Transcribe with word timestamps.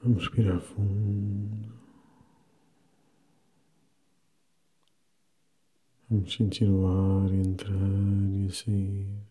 Vamos 0.00 0.22
respirar 0.22 0.60
fundo. 0.60 1.76
Vamos 6.08 6.32
sentir 6.32 6.70
o 6.70 6.86
ar 6.86 7.32
entrar 7.32 7.74
e 8.46 8.50
sair. 8.50 9.28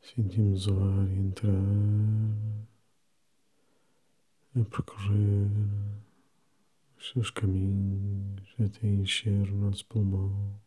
Sentimos 0.00 0.66
o 0.66 0.82
ar 0.82 1.08
entrar, 1.10 1.52
a 4.54 4.64
percorrer 4.64 6.05
os 6.98 7.10
seus 7.10 7.30
caminhos 7.30 8.54
até 8.58 8.86
encher 8.86 9.50
o 9.50 9.56
nosso 9.56 9.84
pulmão. 9.86 10.58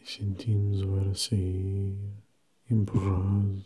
E 0.00 0.06
sentimos 0.06 0.82
o 0.82 0.94
ar 0.98 1.08
a 1.08 1.14
sair, 1.14 1.96
empurrado 2.70 3.64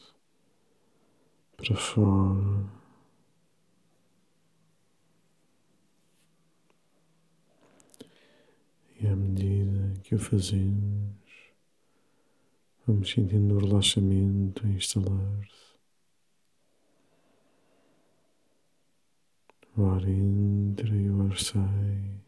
para 1.56 1.77
fora. 1.77 2.83
E 9.00 9.06
à 9.06 9.16
medida 9.16 10.00
que 10.02 10.14
o 10.14 10.19
fazemos, 10.19 11.02
vamos 12.92 13.10
sentindo 13.10 13.55
o 13.55 13.59
relaxamento 13.59 14.66
a 14.66 14.69
instalar-se. 14.69 15.73
O 19.75 19.86
ar 19.86 20.06
entra 20.06 20.94
e 20.94 21.11
o 21.11 21.22
ar 21.22 21.39
sai. 21.39 22.20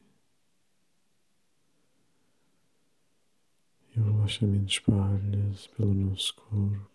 E 3.94 4.00
o 4.00 4.04
relaxamento 4.04 4.72
espalha-se 4.72 5.68
pelo 5.76 5.92
nosso 5.92 6.34
corpo. 6.34 6.93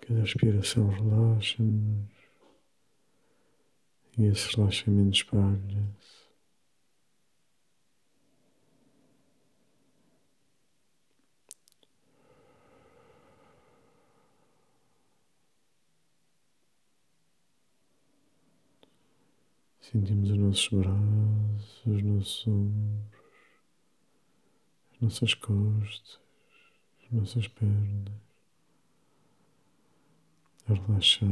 Cada 0.00 0.20
respiração 0.20 0.88
relaxa-nos 0.88 2.18
e 4.18 4.24
esse 4.24 4.56
relaxamento 4.56 5.16
espalha-se. 5.16 6.28
Sentimos 19.80 20.30
os 20.30 20.36
nossos 20.36 20.68
braços, 20.68 21.86
os 21.86 22.02
nossos 22.02 22.46
ombros, 22.48 23.20
as 24.92 25.00
nossas 25.00 25.34
costas, 25.34 26.20
as 27.04 27.12
nossas 27.12 27.48
pernas 27.48 28.27
a 30.68 30.74
relaxar. 30.74 31.28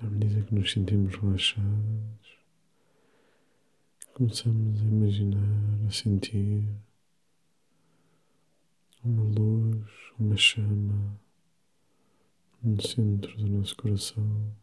À 0.00 0.06
medida 0.10 0.42
que 0.44 0.54
nos 0.54 0.72
sentimos 0.72 1.14
relaxados, 1.16 2.38
começamos 4.14 4.80
a 4.80 4.84
imaginar, 4.84 5.86
a 5.86 5.90
sentir 5.90 6.64
uma 9.08 9.22
luz, 9.22 9.86
uma 10.18 10.36
chama 10.36 11.18
no 12.62 12.80
centro 12.82 13.34
do 13.38 13.48
nosso 13.48 13.74
coração. 13.74 14.54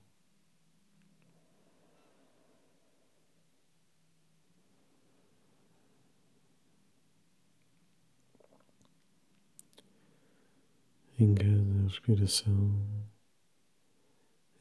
Em 11.17 11.33
cada 11.33 11.83
respiração, 11.83 12.85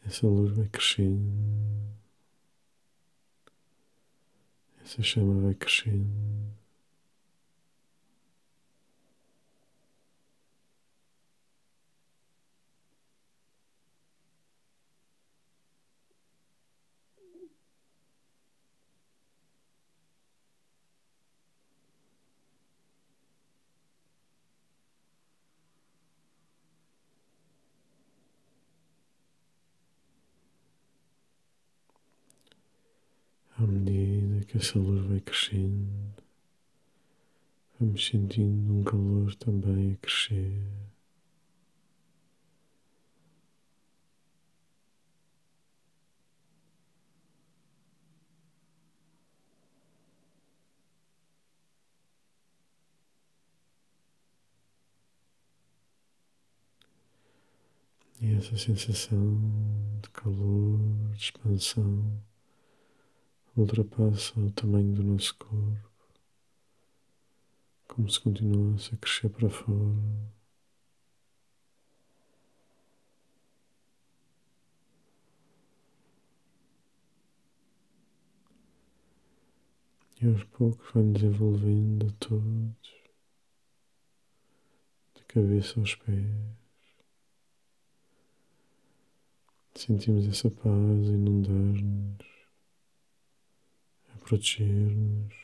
essa 0.06 0.26
luz 0.26 0.56
vai 0.56 0.68
crescendo, 0.68 1.30
essa 4.82 5.02
chama 5.02 5.40
vai 5.42 5.54
crescendo. 5.54 6.63
À 33.56 33.62
medida 33.66 34.44
que 34.46 34.56
essa 34.56 34.78
luz 34.78 35.06
vai 35.06 35.20
crescendo, 35.20 35.88
vamos 37.78 38.04
sentindo 38.04 38.74
um 38.74 38.82
calor 38.82 39.32
também 39.36 39.92
a 39.92 39.96
crescer. 39.96 40.60
E 58.20 58.34
essa 58.34 58.56
sensação 58.56 59.38
de 60.02 60.10
calor, 60.10 60.78
de 61.12 61.22
expansão, 61.22 62.20
ultrapassa 63.56 64.38
o 64.40 64.50
tamanho 64.50 64.92
do 64.94 65.02
nosso 65.04 65.34
corpo, 65.36 65.90
como 67.86 68.10
se 68.10 68.20
continuasse 68.20 68.94
a 68.94 68.98
crescer 68.98 69.28
para 69.28 69.48
fora. 69.48 70.34
E 80.20 80.26
aos 80.26 80.44
poucos 80.44 80.90
vai 80.92 81.02
nos 81.02 81.22
envolvendo 81.22 82.06
a 82.06 82.12
todos, 82.18 82.94
de 85.14 85.24
cabeça 85.28 85.78
aos 85.78 85.94
pés. 85.94 86.24
Sentimos 89.74 90.26
essa 90.26 90.50
paz 90.50 91.08
inundar-nos 91.08 92.33
proteger-nos. 94.24 95.34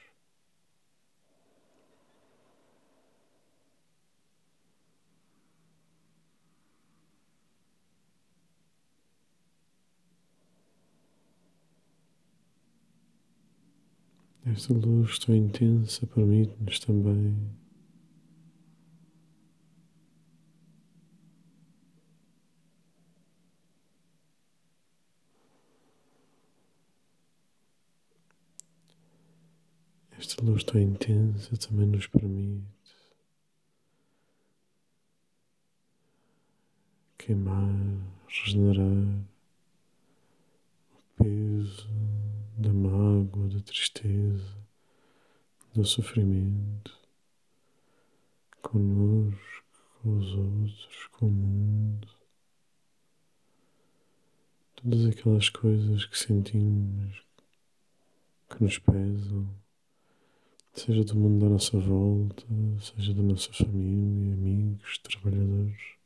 Esta 14.46 14.72
luz 14.72 15.18
tão 15.18 15.34
intensa 15.34 16.06
permite-nos 16.06 16.80
também 16.80 17.36
Esta 30.20 30.44
luz 30.44 30.62
tão 30.64 30.78
intensa 30.78 31.56
também 31.56 31.86
nos 31.86 32.06
permite 32.06 32.62
queimar, 37.16 37.64
regenerar 38.28 39.24
o 40.92 41.24
peso 41.24 41.88
da 42.58 42.70
mágoa, 42.70 43.48
da 43.48 43.60
tristeza, 43.60 44.58
do 45.74 45.86
sofrimento 45.86 47.00
conosco, 48.60 49.64
com 50.02 50.18
os 50.18 50.34
outros, 50.34 51.06
com 51.12 51.28
o 51.28 51.30
mundo. 51.30 52.08
Todas 54.76 55.06
aquelas 55.06 55.48
coisas 55.48 56.04
que 56.04 56.18
sentimos 56.18 57.24
que 58.50 58.62
nos 58.62 58.78
pesam, 58.78 59.48
seja 60.72 61.04
do 61.04 61.14
mundo 61.16 61.44
da 61.44 61.50
nossa 61.50 61.78
volta, 61.78 62.44
seja 62.80 63.14
da 63.14 63.22
nossa 63.22 63.52
família, 63.52 64.34
amigos, 64.34 64.98
trabalhadores. 64.98 66.00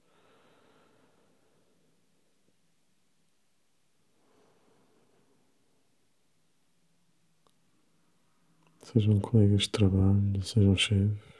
Sejam 8.82 9.18
colegas 9.20 9.62
de 9.62 9.70
trabalho, 9.70 10.42
sejam 10.42 10.76
chefes. 10.76 11.34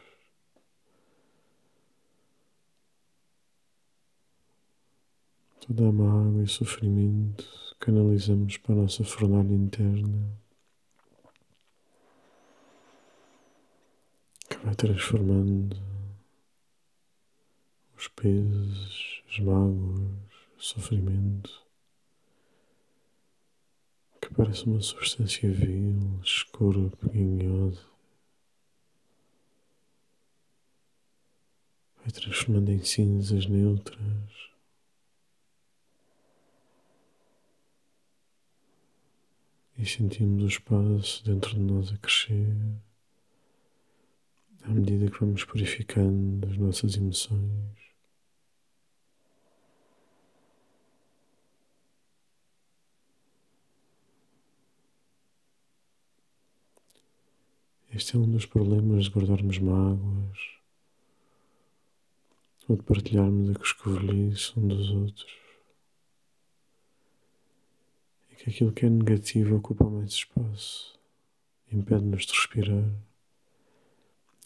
Toda 5.66 5.88
a 5.88 5.92
mágoa 5.92 6.42
e 6.42 6.46
sofrimento 6.46 7.44
canalizamos 7.80 8.56
para 8.58 8.74
a 8.74 8.78
nossa 8.82 9.02
fornalha 9.04 9.54
interna. 9.54 10.43
Vai 14.64 14.74
transformando 14.74 15.76
os 17.98 18.08
pesos, 18.08 19.22
as 19.28 19.38
mágoas, 19.38 20.10
o 20.56 20.62
sofrimento, 20.62 21.62
que 24.22 24.32
parece 24.34 24.64
uma 24.64 24.80
substância 24.80 25.52
vil, 25.52 26.18
escura, 26.22 26.88
pequenhosa. 26.96 27.84
Vai 31.98 32.10
transformando 32.10 32.72
em 32.72 32.82
cinzas 32.82 33.46
neutras. 33.46 34.00
E 39.76 39.84
sentimos 39.84 40.42
o 40.42 40.46
espaço 40.46 41.22
dentro 41.22 41.50
de 41.50 41.60
nós 41.60 41.92
a 41.92 41.98
crescer 41.98 42.82
à 44.64 44.70
medida 44.70 45.10
que 45.10 45.20
vamos 45.20 45.44
purificando 45.44 46.48
as 46.48 46.56
nossas 46.56 46.96
emoções. 46.96 47.84
Este 57.92 58.16
é 58.16 58.18
um 58.18 58.28
dos 58.28 58.46
problemas 58.46 59.04
de 59.04 59.10
guardarmos 59.10 59.58
mágoas 59.58 60.38
ou 62.66 62.76
de 62.76 62.82
partilharmos 62.82 63.50
a 63.50 63.58
coscovilhice 63.58 64.58
um 64.58 64.66
dos 64.66 64.90
outros. 64.90 65.36
É 68.32 68.34
que 68.34 68.50
aquilo 68.50 68.72
que 68.72 68.86
é 68.86 68.88
negativo 68.88 69.56
ocupa 69.56 69.84
mais 69.84 70.10
espaço, 70.10 70.98
impede-nos 71.70 72.24
de 72.26 72.32
respirar 72.32 72.90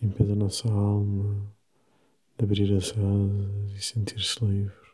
impede 0.01 0.33
a 0.33 0.37
nossa 0.37 0.69
alma 0.71 1.53
de 2.37 2.45
abrir 2.45 2.73
as 2.75 2.91
asas 2.91 3.73
e 3.77 3.83
sentir-se 3.83 4.45
livre. 4.45 4.89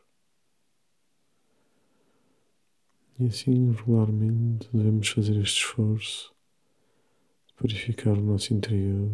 E 3.18 3.26
assim, 3.26 3.72
regularmente, 3.72 4.68
devemos 4.72 5.08
fazer 5.08 5.36
este 5.40 5.58
esforço 5.58 6.34
de 7.46 7.54
purificar 7.54 8.18
o 8.18 8.22
nosso 8.22 8.52
interior 8.52 9.08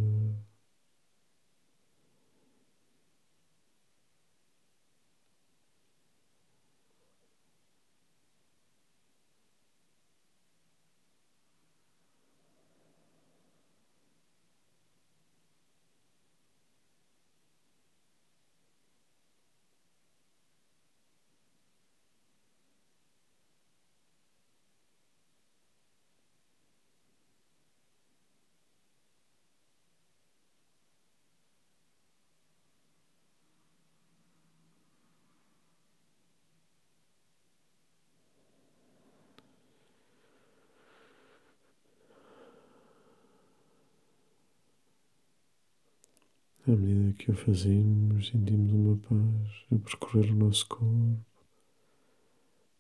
À 46.71 46.77
medida 46.77 47.13
que 47.15 47.29
o 47.33 47.35
fazemos, 47.35 48.29
sentimos 48.29 48.73
uma 48.73 48.97
paz 48.99 49.67
a 49.73 49.79
percorrer 49.85 50.31
o 50.31 50.37
nosso 50.37 50.69
corpo 50.69 51.19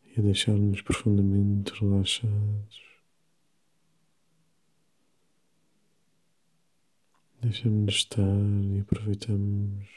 e 0.06 0.20
a 0.20 0.22
deixar-nos 0.22 0.80
profundamente 0.80 1.72
relaxados. 1.72 2.82
Deixamos-nos 7.42 7.94
estar 7.96 8.22
e 8.22 8.80
aproveitamos 8.80 9.88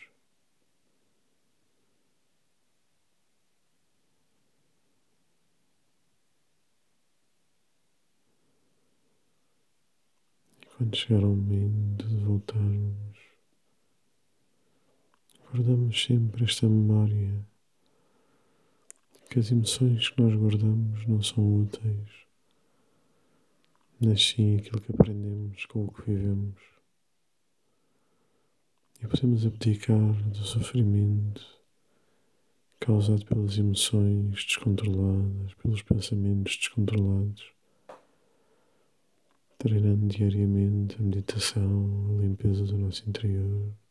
E 10.59 10.65
quando 10.77 10.95
chegar 10.95 11.23
o 11.23 11.35
momento 11.35 12.07
de 12.07 12.17
voltarmos 12.25 13.32
guardamos 15.53 16.03
sempre 16.03 16.45
esta 16.45 16.67
memória 16.67 17.45
que 19.29 19.37
as 19.37 19.51
emoções 19.51 20.09
que 20.09 20.19
nós 20.19 20.33
guardamos 20.33 21.05
não 21.05 21.21
são 21.21 21.61
úteis, 21.61 22.09
mas 24.01 24.29
sim 24.29 24.57
aquilo 24.57 24.81
que 24.81 24.91
aprendemos 24.91 25.63
com 25.67 25.85
o 25.85 25.91
que 25.93 26.09
vivemos. 26.09 26.59
E 28.99 29.07
podemos 29.07 29.45
abdicar 29.45 30.29
do 30.29 30.43
sofrimento 30.43 31.45
causado 32.79 33.23
pelas 33.23 33.55
emoções 33.55 34.31
descontroladas, 34.31 35.53
pelos 35.61 35.83
pensamentos 35.83 36.57
descontrolados, 36.57 37.53
treinando 39.59 40.07
diariamente 40.07 40.95
a 40.95 41.03
meditação, 41.03 42.07
a 42.09 42.21
limpeza 42.21 42.65
do 42.65 42.75
nosso 42.75 43.07
interior. 43.07 43.82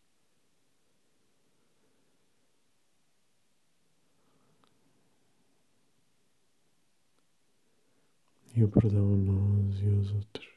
E 8.54 8.62
o 8.62 8.68
perdão 8.68 9.14
a 9.14 9.16
nós 9.16 9.80
e 9.80 9.88
aos 9.97 10.12
outros. 10.12 10.49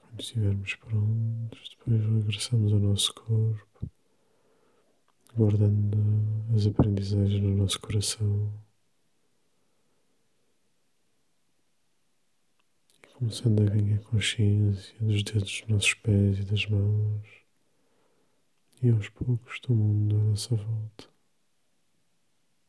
Quando 0.00 0.20
estivermos 0.20 0.74
prontos, 0.76 1.76
depois 1.78 2.04
regressamos 2.04 2.72
ao 2.72 2.78
nosso 2.78 3.14
corpo, 3.14 3.90
guardando 5.34 5.98
as 6.54 6.66
aprendizagens 6.66 7.42
no 7.42 7.56
nosso 7.56 7.80
coração. 7.80 8.52
E 13.02 13.06
começando 13.14 13.62
a 13.62 13.70
ganhar 13.70 14.00
consciência 14.00 14.94
dos 15.00 15.22
dedos 15.22 15.60
dos 15.60 15.68
nossos 15.68 15.94
pés 15.94 16.38
e 16.38 16.44
das 16.44 16.66
mãos, 16.66 17.26
e 18.82 18.90
aos 18.90 19.08
poucos 19.08 19.58
do 19.60 19.74
mundo 19.74 20.16
à 20.16 20.24
nossa 20.24 20.54
volta. 20.54 21.15